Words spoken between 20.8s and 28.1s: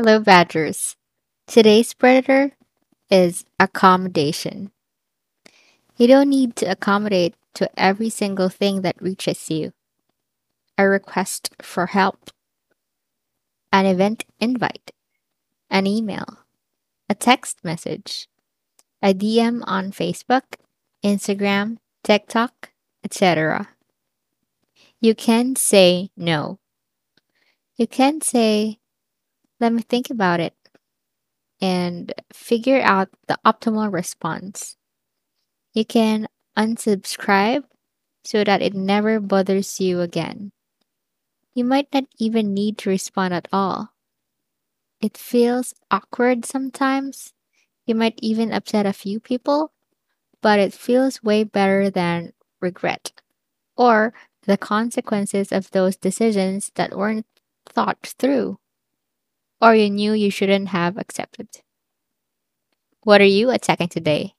Instagram, TikTok, etc. You can say no. You